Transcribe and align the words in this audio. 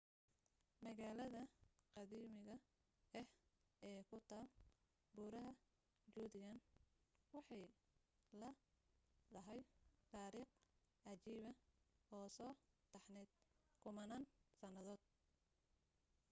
magalaada 0.83 1.41
qadiimiga 1.93 2.55
ah 3.19 3.27
ee 3.89 3.99
ku 4.09 4.17
taal 4.29 4.47
buuraha 5.15 5.51
judean 6.13 6.57
waxay 7.33 7.63
leedahay 8.39 9.61
taariikh 10.11 10.53
cajiiba 11.03 11.51
oo 12.15 12.27
soo 12.37 12.51
taxnayd 12.91 13.29
kummanaan 13.81 14.23
sannadood 14.59 15.01